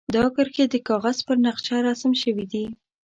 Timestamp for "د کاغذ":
0.69-1.17